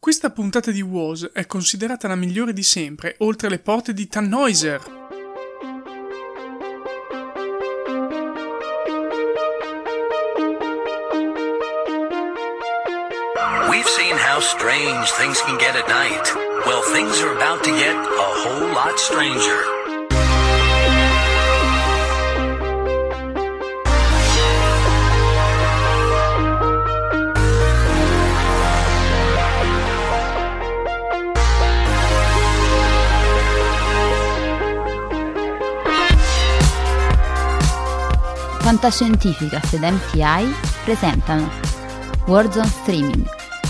[0.00, 4.80] Questa puntata di WOS è considerata la migliore di sempre, oltre le porte di Tannhäuser.
[13.68, 16.32] We've seen how strange things can get at night.
[16.64, 19.77] Well, things are about to get a whole lot stranger.
[38.68, 41.48] Fantascientificast ed MTI presentano
[42.26, 43.26] Warzone Streaming,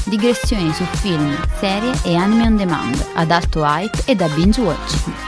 [0.06, 5.27] digressioni su film, serie e anime on demand ad alto hype e da binge watching.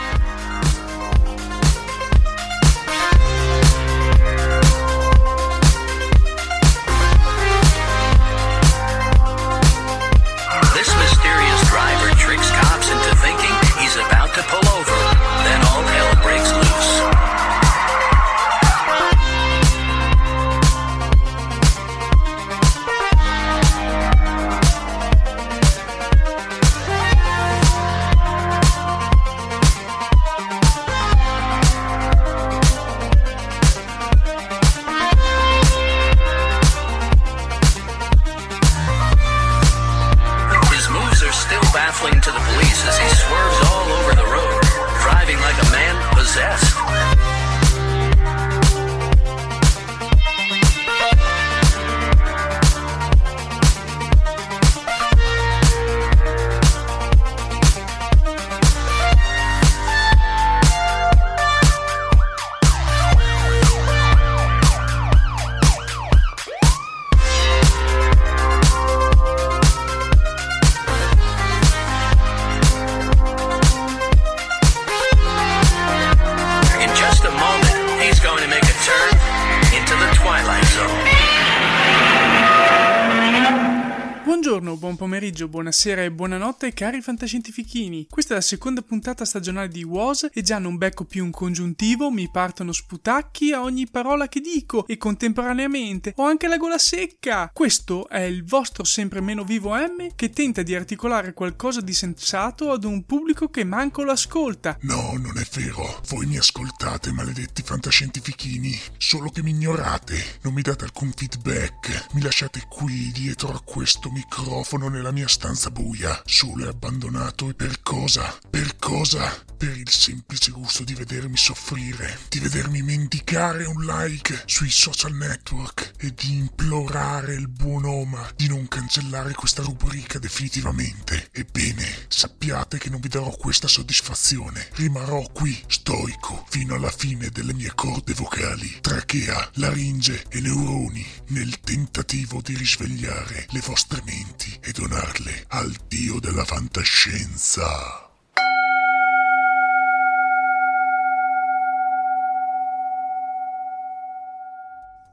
[84.90, 88.06] Buon pomeriggio, buonasera e buonanotte cari fantascientifichini.
[88.10, 92.10] Questa è la seconda puntata stagionale di WOS e già non becco più un congiuntivo,
[92.10, 97.50] mi partono sputacchi a ogni parola che dico e contemporaneamente ho anche la gola secca.
[97.52, 102.72] Questo è il vostro sempre meno vivo M che tenta di articolare qualcosa di sensato
[102.72, 104.76] ad un pubblico che manco lo ascolta.
[104.80, 106.00] No, non è vero.
[106.08, 108.76] Voi mi ascoltate, maledetti fantascientifichini.
[108.96, 110.38] Solo che mi ignorate.
[110.42, 112.06] Non mi date alcun feedback.
[112.14, 116.22] Mi lasciate qui, dietro a questo microfono, nella mia stanza buia.
[116.24, 117.48] Solo e abbandonato.
[117.48, 118.36] E per cosa?
[118.48, 119.44] Per cosa?
[119.56, 122.18] Per il semplice gusto di vedermi soffrire.
[122.28, 125.92] Di vedermi mendicare un like sui social network.
[125.98, 131.28] E di implorare il buon Oma di non cancellare questa rubrica definitivamente.
[131.32, 134.68] Ebbene, sappiate che non vi darò questa soddisfazione.
[134.74, 141.60] Rimarrò qui, stoico, fino alla fine delle mie corde vocali, trachea, laringe e neuroni, nel
[141.60, 148.08] tentativo di risvegliare le vostre menti e donarle al dio della fantascienza.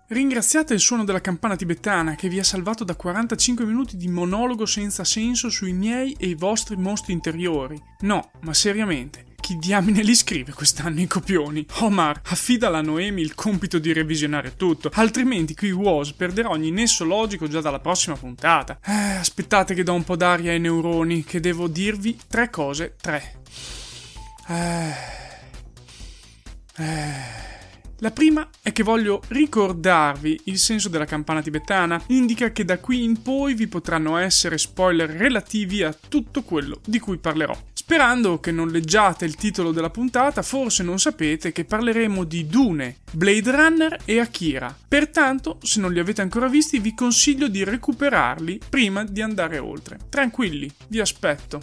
[0.09, 4.65] Ringraziate il suono della campana tibetana che vi ha salvato da 45 minuti di monologo
[4.65, 7.81] senza senso sui miei e i vostri mostri interiori.
[8.01, 11.65] No, ma seriamente, chi diamine li scrive quest'anno i copioni?
[11.75, 17.05] Omar, affida alla Noemi il compito di revisionare tutto, altrimenti qui WOS perderà ogni nesso
[17.05, 18.77] logico già dalla prossima puntata.
[18.83, 23.39] Eh, aspettate che do un po' d'aria ai neuroni, che devo dirvi tre cose, tre.
[24.49, 24.94] Eh...
[26.75, 27.45] Eh...
[27.99, 33.01] La prima è che voglio ricordarvi il senso della campana tibetana, indica che da qui
[33.01, 37.57] in poi vi potranno essere spoiler relativi a tutto quello di cui parlerò.
[37.87, 42.97] Sperando che non leggiate il titolo della puntata, forse non sapete che parleremo di Dune,
[43.13, 44.77] Blade Runner e Akira.
[44.85, 49.99] Pertanto, se non li avete ancora visti, vi consiglio di recuperarli prima di andare oltre.
[50.09, 51.61] Tranquilli, vi aspetto.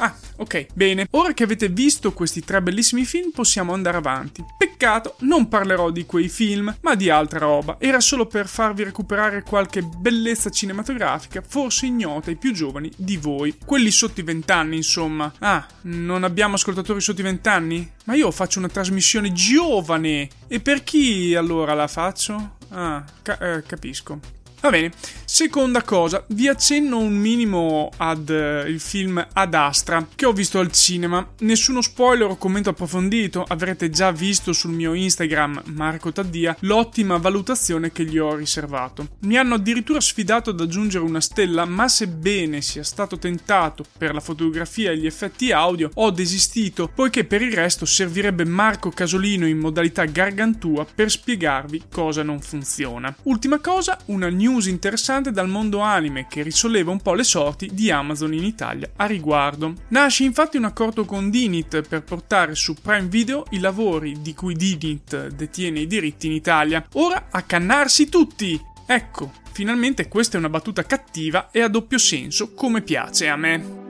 [0.00, 1.06] Ah, ok, bene.
[1.10, 4.44] Ora che avete visto questi tre bellissimi film, possiamo andare avanti.
[4.56, 7.76] Peccato, non parlerò di quei film, ma di altra roba.
[7.80, 13.56] Era solo per farvi recuperare qualche bellezza cinematografica, forse ignota ai più giovani di voi.
[13.64, 15.32] Quelli sotto i vent'anni, insomma.
[15.40, 17.90] Ah, non abbiamo ascoltatori sotto i vent'anni?
[18.04, 20.28] Ma io faccio una trasmissione giovane.
[20.46, 22.56] E per chi allora la faccio?
[22.70, 24.20] Ah, ca- eh, capisco.
[24.60, 24.90] Va bene,
[25.24, 30.58] seconda cosa, vi accenno un minimo ad uh, il film Ad Astra che ho visto
[30.58, 31.24] al cinema.
[31.38, 37.92] Nessuno spoiler o commento approfondito, avrete già visto sul mio Instagram Marco Taddia l'ottima valutazione
[37.92, 39.10] che gli ho riservato.
[39.20, 44.20] Mi hanno addirittura sfidato ad aggiungere una stella, ma sebbene sia stato tentato per la
[44.20, 49.58] fotografia e gli effetti audio, ho desistito poiché per il resto servirebbe Marco Casolino in
[49.58, 53.14] modalità gargantua per spiegarvi cosa non funziona.
[53.22, 57.70] Ultima cosa, una news news interessante dal mondo anime che risolleva un po' le sorti
[57.72, 59.74] di Amazon in Italia a riguardo.
[59.88, 64.54] Nasce infatti un accordo con Dinit per portare su Prime Video i lavori di cui
[64.54, 66.84] Dinit detiene i diritti in Italia.
[66.94, 68.60] Ora a cannarsi tutti!
[68.86, 73.87] Ecco, finalmente questa è una battuta cattiva e a doppio senso come piace a me.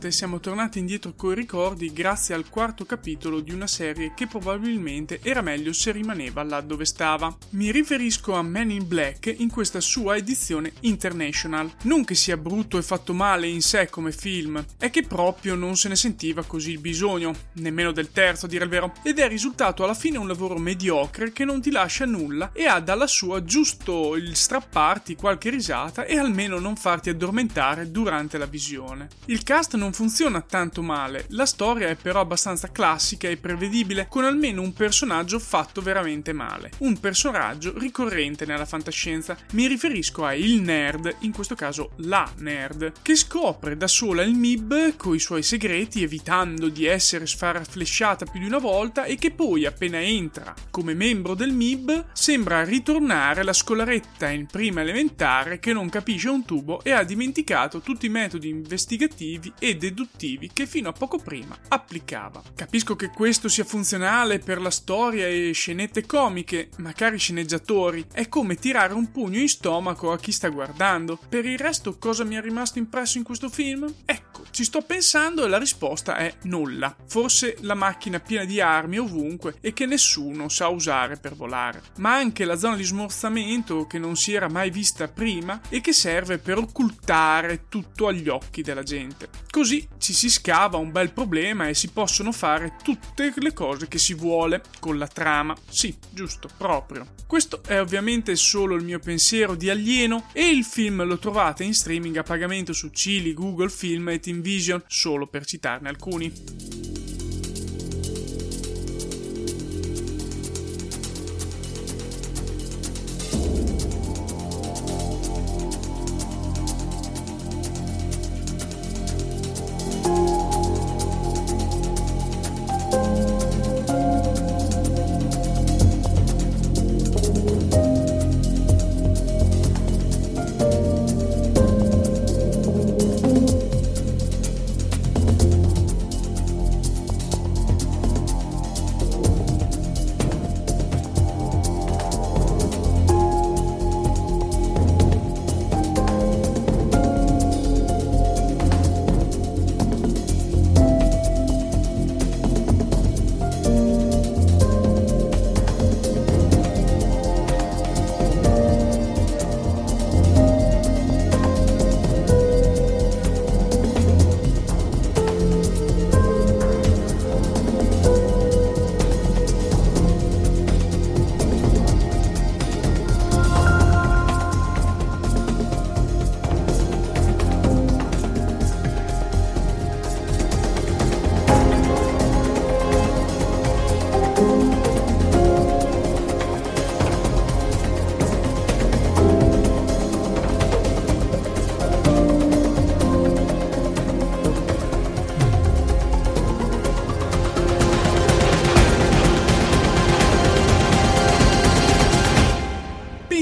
[0.00, 5.20] Quest'estate siamo tornati indietro coi ricordi grazie al quarto capitolo di una serie che probabilmente
[5.22, 7.36] era meglio se rimaneva là dove stava.
[7.50, 11.70] Mi riferisco a Men in Black in questa sua edizione international.
[11.82, 15.76] Non che sia brutto e fatto male in sé come film, è che proprio non
[15.76, 19.28] se ne sentiva così il bisogno, nemmeno del terzo a dire il vero, ed è
[19.28, 23.44] risultato alla fine un lavoro mediocre che non ti lascia nulla e ha dalla sua
[23.44, 29.08] giusto il strapparti qualche risata e almeno non farti addormentare durante la visione.
[29.26, 34.24] Il cast non funziona tanto male, la storia è però abbastanza classica e prevedibile, con
[34.24, 36.70] almeno un personaggio fatto veramente male.
[36.78, 39.36] Un personaggio ricorrente nella fantascienza.
[39.52, 44.32] Mi riferisco a il nerd, in questo caso la nerd, che scopre da sola il
[44.32, 49.66] MIB coi suoi segreti, evitando di essere sfarflesciata più di una volta, e che poi,
[49.66, 55.90] appena entra come membro del MIB, sembra ritornare la scolaretta in prima elementare che non
[55.90, 60.92] capisce un tubo e ha dimenticato tutti i metodi investigativi e deduttivi che fino a
[60.92, 62.42] poco prima applicava.
[62.54, 68.28] Capisco che questo sia funzionale per la storia e scenette comiche, ma cari sceneggiatori, è
[68.28, 71.18] come tirare un pugno in stomaco a chi sta guardando.
[71.28, 73.92] Per il resto cosa mi è rimasto impresso in questo film?
[74.04, 76.94] Ecco, Ci sto pensando e la risposta è nulla.
[77.06, 81.82] Forse la macchina piena di armi ovunque e che nessuno sa usare per volare.
[81.98, 85.92] Ma anche la zona di smorzamento che non si era mai vista prima e che
[85.92, 89.28] serve per occultare tutto agli occhi della gente.
[89.50, 93.98] Così ci si scava un bel problema e si possono fare tutte le cose che
[93.98, 95.56] si vuole con la trama.
[95.68, 97.06] Sì, giusto, proprio.
[97.26, 101.74] Questo è ovviamente solo il mio pensiero di alieno e il film lo trovate in
[101.74, 106.32] streaming a pagamento su Chili, Google Film e Team Vision, solo per citarne alcuni.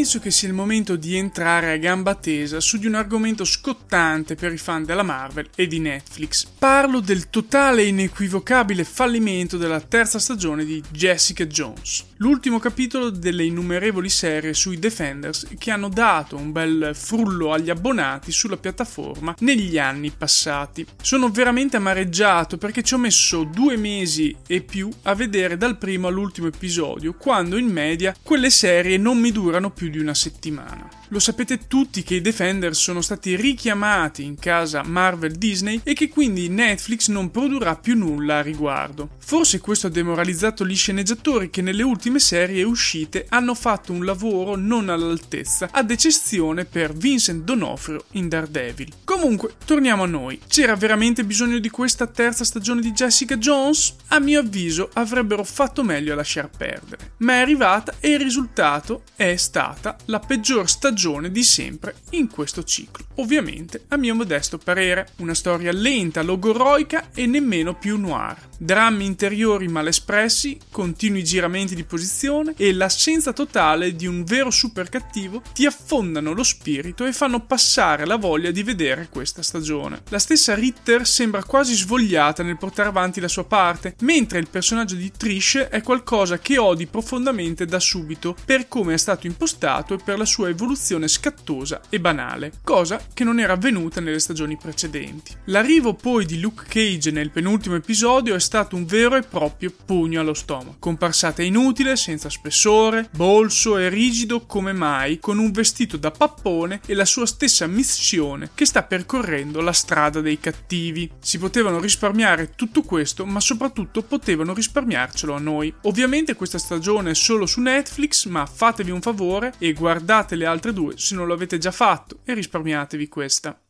[0.09, 4.37] Penso che sia il momento di entrare a gamba tesa su di un argomento scottante
[4.37, 6.47] per i fan della Marvel e di Netflix.
[6.47, 13.45] Parlo del totale e inequivocabile fallimento della terza stagione di Jessica Jones, l'ultimo capitolo delle
[13.45, 19.77] innumerevoli serie sui Defenders che hanno dato un bel frullo agli abbonati sulla piattaforma negli
[19.77, 20.87] anni passati.
[21.03, 26.09] Sono veramente amareggiato perché ci ho messo due mesi e più a vedere dal primo
[26.09, 30.88] all'ultimo episodio, quando in media quelle serie non mi durano più di una settimana.
[31.11, 36.11] Lo sapete tutti che i Defenders sono stati richiamati in casa Marvel Disney e che
[36.11, 39.09] quindi Netflix non produrrà più nulla a riguardo.
[39.19, 44.55] Forse questo ha demoralizzato gli sceneggiatori che nelle ultime serie uscite hanno fatto un lavoro
[44.55, 48.93] non all'altezza, ad eccezione per Vincent Donofrio in Daredevil.
[49.05, 50.38] Comunque, torniamo a noi.
[50.47, 53.95] C'era veramente bisogno di questa terza stagione di Jessica Jones?
[54.09, 57.12] A mio avviso avrebbero fatto meglio a lasciar perdere.
[57.19, 62.28] Ma è arrivata e il risultato è stata la peggior stagione stagione di sempre in
[62.28, 63.05] questo ciclo.
[63.17, 68.37] Ovviamente, a mio modesto parere, una storia lenta, logoroica e nemmeno più noir.
[68.59, 74.88] Drammi interiori mal espressi, continui giramenti di posizione e l'assenza totale di un vero super
[74.88, 80.02] cattivo ti affondano lo spirito e fanno passare la voglia di vedere questa stagione.
[80.09, 84.97] La stessa Ritter sembra quasi svogliata nel portare avanti la sua parte, mentre il personaggio
[84.97, 89.99] di Trish è qualcosa che odi profondamente da subito per come è stato impostato e
[90.02, 94.57] per la sua evoluzione azione scattosa e banale, cosa che non era avvenuta nelle stagioni
[94.57, 95.35] precedenti.
[95.47, 100.21] L'arrivo poi di Luke Cage nel penultimo episodio è stato un vero e proprio pugno
[100.21, 100.76] allo stomaco.
[100.78, 106.95] Comparsata inutile, senza spessore, bolso e rigido come mai, con un vestito da pappone e
[106.95, 111.11] la sua stessa missione che sta percorrendo la strada dei cattivi.
[111.18, 115.73] Si potevano risparmiare tutto questo, ma soprattutto potevano risparmiarcelo a noi.
[115.83, 120.73] Ovviamente questa stagione è solo su Netflix, ma fatevi un favore e guardate le altre
[120.73, 123.61] due 2 se non lo avete già fatto e risparmiatevi questa.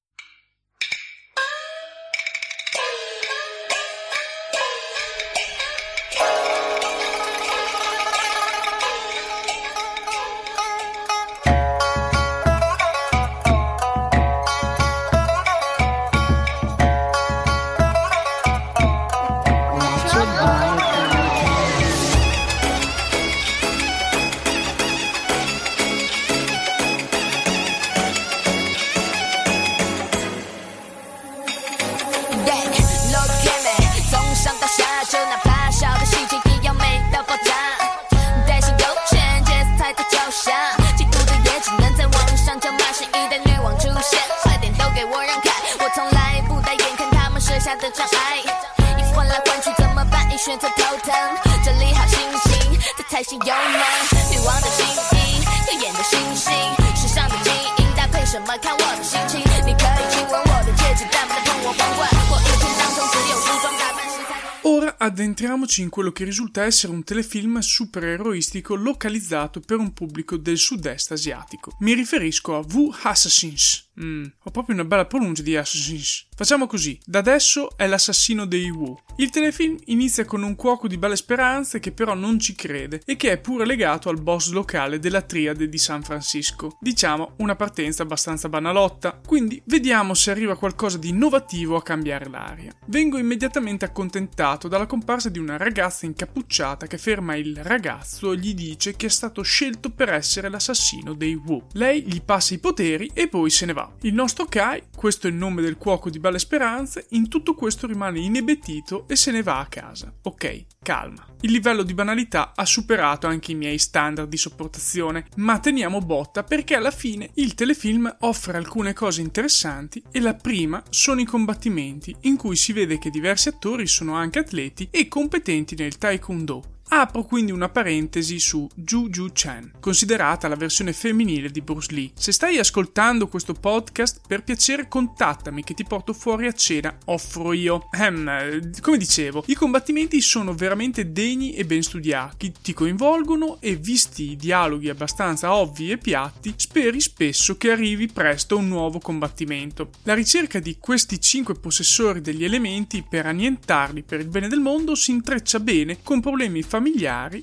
[65.09, 71.13] Addentriamoci in quello che risulta essere un telefilm supereroistico localizzato per un pubblico del sud-est
[71.13, 71.77] asiatico.
[71.81, 73.88] Mi riferisco a Wu Assassins.
[74.01, 76.27] Mm, ho proprio una bella pronuncia di Assassins.
[76.35, 78.97] Facciamo così, da adesso è l'assassino dei Wu.
[79.17, 83.17] Il telefilm inizia con un cuoco di belle speranze che però non ci crede e
[83.17, 86.79] che è pure legato al boss locale della triade di San Francisco.
[86.81, 92.73] Diciamo una partenza abbastanza banalotta, quindi vediamo se arriva qualcosa di innovativo a cambiare l'aria.
[92.87, 98.55] Vengo immediatamente accontentato dalla comparsa di una ragazza incappucciata che ferma il ragazzo e gli
[98.55, 101.67] dice che è stato scelto per essere l'assassino dei Wu.
[101.73, 103.88] Lei gli passa i poteri e poi se ne va.
[104.03, 107.87] Il nostro Kai, questo è il nome del cuoco di belle speranze, in tutto questo
[107.87, 110.13] rimane inebetito e se ne va a casa.
[110.23, 111.27] Ok, calma.
[111.41, 116.43] Il livello di banalità ha superato anche i miei standard di sopportazione, ma teniamo botta
[116.43, 122.15] perché alla fine il telefilm offre alcune cose interessanti e la prima sono i combattimenti,
[122.23, 126.77] in cui si vede che diversi attori sono anche atleti e competenti nel taekwondo.
[126.91, 132.11] Apro quindi una parentesi su Juju Chan, considerata la versione femminile di Bruce Lee.
[132.15, 137.53] Se stai ascoltando questo podcast, per piacere contattami che ti porto fuori a cena, offro
[137.53, 137.89] io.
[137.93, 143.77] Ehm, eh, come dicevo, i combattimenti sono veramente degni e ben studiati, ti coinvolgono e
[143.77, 149.91] visti i dialoghi abbastanza ovvi e piatti, speri spesso che arrivi presto un nuovo combattimento.
[150.05, 154.95] La ricerca di questi cinque possessori degli elementi per annientarli per il bene del mondo
[154.95, 156.77] si intreccia bene con problemi familiari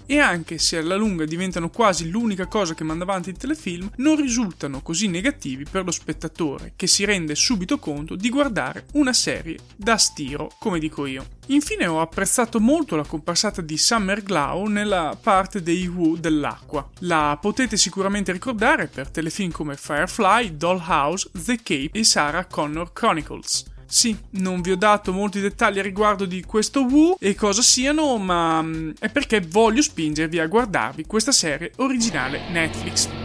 [0.06, 4.15] e anche se alla lunga diventano quasi l'unica cosa che manda avanti il telefilm, non
[4.15, 9.58] risultano così negativi per lo spettatore, che si rende subito conto di guardare una serie
[9.75, 11.27] da stiro, come dico io.
[11.48, 16.89] Infine ho apprezzato molto la comparsata di Summer Glau nella parte dei Wu dell'acqua.
[17.00, 23.74] La potete sicuramente ricordare per telefilm come Firefly, Dollhouse, The Cape e Sarah Connor Chronicles.
[23.88, 28.18] Sì, non vi ho dato molti dettagli a riguardo di questo Wu e cosa siano,
[28.18, 33.25] ma mm, è perché voglio spingervi a guardarvi questa serie originale Netflix.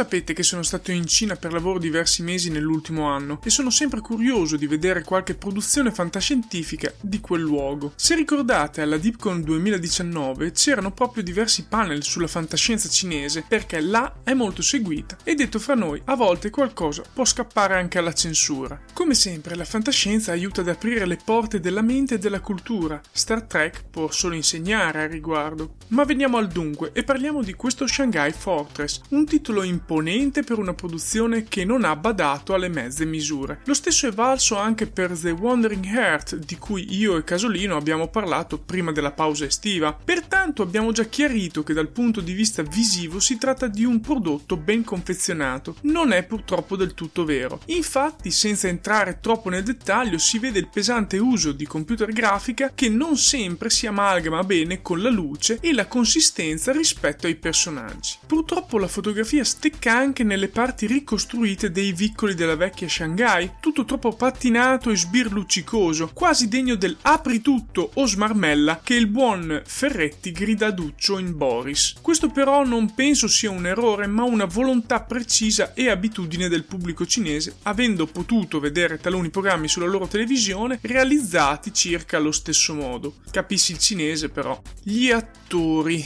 [0.00, 4.00] Sapete che sono stato in Cina per lavoro diversi mesi nell'ultimo anno e sono sempre
[4.00, 7.92] curioso di vedere qualche produzione fantascientifica di quel luogo.
[7.96, 14.32] Se ricordate alla DeepCon 2019 c'erano proprio diversi panel sulla fantascienza cinese perché là è
[14.32, 18.80] molto seguita e detto fra noi a volte qualcosa può scappare anche alla censura.
[18.94, 22.98] Come sempre la fantascienza aiuta ad aprire le porte della mente e della cultura.
[23.12, 25.74] Star Trek può solo insegnare al riguardo.
[25.88, 30.72] Ma veniamo al dunque e parliamo di questo Shanghai Fortress, un titolo imponente per una
[30.72, 33.60] produzione che non ha badato alle mezze misure.
[33.64, 38.06] Lo stesso è valso anche per The Wandering Heart, di cui io e Casolino abbiamo
[38.06, 39.92] parlato prima della pausa estiva.
[39.92, 44.56] Pertanto abbiamo già chiarito che dal punto di vista visivo si tratta di un prodotto
[44.56, 45.74] ben confezionato.
[45.82, 47.60] Non è purtroppo del tutto vero.
[47.66, 52.88] Infatti, senza entrare troppo nel dettaglio, si vede il pesante uso di computer grafica che
[52.88, 58.18] non sempre si amalgama bene con la luce e la consistenza rispetto ai personaggi.
[58.24, 64.12] Purtroppo la fotografia stecca anche nelle parti ricostruite dei vicoli della vecchia Shanghai, tutto troppo
[64.12, 70.66] pattinato e sbirluccicoso, quasi degno del apri tutto o smarmella che il buon Ferretti grida
[70.66, 71.94] a Duccio in Boris.
[72.02, 77.06] Questo però non penso sia un errore, ma una volontà precisa e abitudine del pubblico
[77.06, 83.14] cinese, avendo potuto vedere taluni programmi sulla loro televisione realizzati circa allo stesso modo.
[83.30, 84.60] Capissi il cinese però.
[84.82, 86.04] Gli attori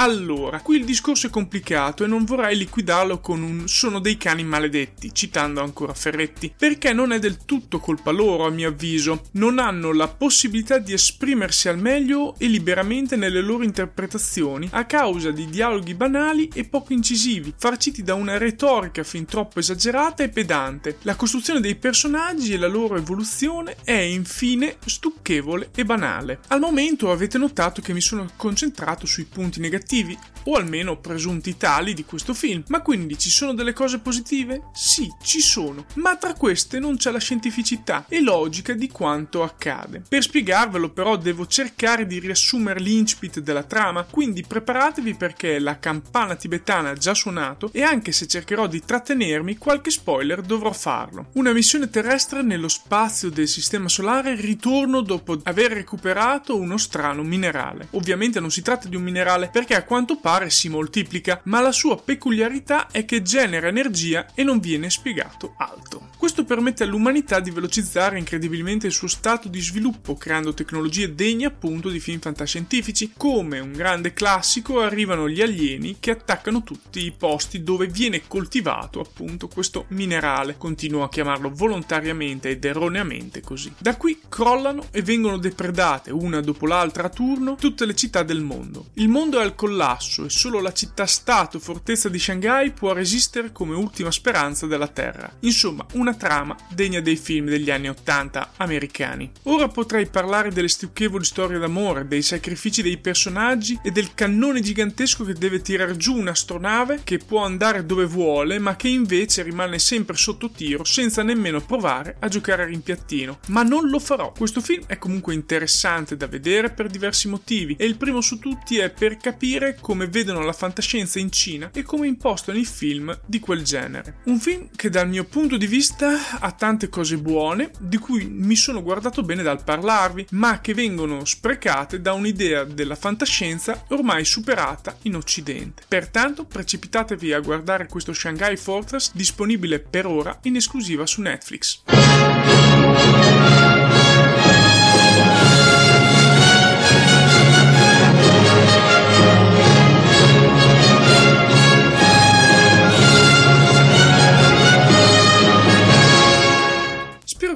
[0.00, 4.42] allora, qui il discorso è complicato e non vorrei liquidarlo con un sono dei cani
[4.44, 9.24] maledetti, citando ancora Ferretti, perché non è del tutto colpa loro, a mio avviso.
[9.32, 15.32] Non hanno la possibilità di esprimersi al meglio e liberamente nelle loro interpretazioni a causa
[15.32, 20.96] di dialoghi banali e poco incisivi, farciti da una retorica fin troppo esagerata e pedante.
[21.02, 26.40] La costruzione dei personaggi e la loro evoluzione è infine stucchevole e banale.
[26.48, 31.56] Al momento avete notato che mi sono concentrato sui punti negativi negativi, o almeno presunti
[31.56, 32.62] tali di questo film.
[32.68, 34.62] Ma quindi ci sono delle cose positive?
[34.72, 40.02] Sì, ci sono, ma tra queste non c'è la scientificità e logica di quanto accade.
[40.08, 46.36] Per spiegarvelo però devo cercare di riassumere l'incipit della trama, quindi preparatevi perché la campana
[46.36, 51.26] tibetana ha già suonato e anche se cercherò di trattenermi qualche spoiler dovrò farlo.
[51.34, 57.88] Una missione terrestre nello spazio del sistema solare ritorno dopo aver recuperato uno strano minerale.
[57.92, 61.72] Ovviamente non si tratta di un minerale perché a quanto pare si moltiplica, ma la
[61.72, 66.08] sua peculiarità è che genera energia e non viene spiegato altro.
[66.16, 71.88] Questo permette all'umanità di velocizzare incredibilmente il suo stato di sviluppo, creando tecnologie degne appunto
[71.88, 73.12] di film fantascientifici.
[73.16, 79.00] Come un grande classico arrivano gli alieni che attaccano tutti i posti dove viene coltivato
[79.00, 83.72] appunto questo minerale, continuo a chiamarlo volontariamente ed erroneamente così.
[83.78, 88.42] Da qui crollano e vengono depredate una dopo l'altra a turno tutte le città del
[88.42, 88.88] mondo.
[88.94, 93.76] Il mondo è al collasso e solo la città-stato fortezza di Shanghai può resistere come
[93.76, 95.32] ultima speranza della Terra.
[95.40, 99.30] Insomma, una trama degna dei film degli anni 80 americani.
[99.44, 105.24] Ora potrei parlare delle stucchevoli storie d'amore, dei sacrifici dei personaggi e del cannone gigantesco
[105.24, 110.16] che deve tirar giù un'astronave che può andare dove vuole, ma che invece rimane sempre
[110.16, 113.38] sotto tiro senza nemmeno provare a giocare a rimpiattino.
[113.48, 114.32] Ma non lo farò.
[114.32, 118.78] Questo film è comunque interessante da vedere per diversi motivi e il primo su tutti
[118.78, 119.49] è per capire
[119.80, 124.18] come vedono la fantascienza in Cina e come impostano i film di quel genere.
[124.24, 128.54] Un film che dal mio punto di vista ha tante cose buone, di cui mi
[128.54, 134.96] sono guardato bene dal parlarvi, ma che vengono sprecate da un'idea della fantascienza ormai superata
[135.02, 135.82] in Occidente.
[135.88, 141.82] Pertanto precipitatevi a guardare questo Shanghai Fortress disponibile per ora in esclusiva su Netflix.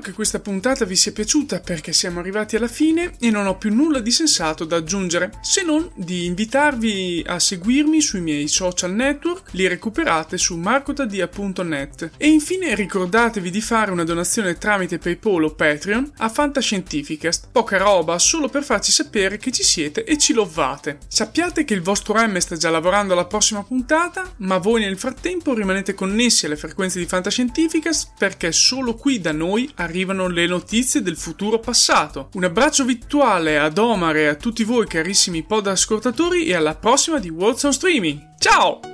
[0.05, 3.73] Che questa puntata vi sia piaciuta perché siamo arrivati alla fine e non ho più
[3.73, 9.53] nulla di sensato da aggiungere, se non di invitarvi a seguirmi sui miei social network,
[9.53, 16.13] li recuperate su marcotadia.net e infine ricordatevi di fare una donazione tramite PayPal o Patreon
[16.19, 20.99] a Fantascientificast, poca roba solo per farci sapere che ci siete e ci lovate.
[21.09, 25.55] Sappiate che il vostro M sta già lavorando alla prossima puntata, ma voi nel frattempo
[25.55, 31.03] rimanete connessi alle frequenze di Fantascientificast perché solo qui da noi arriva arrivano le notizie
[31.03, 32.29] del futuro passato.
[32.33, 37.21] Un abbraccio virtuale ad Omar e a tutti voi carissimi pod ascoltatori e alla prossima
[37.21, 38.35] di World on Streaming.
[38.39, 38.94] Ciao!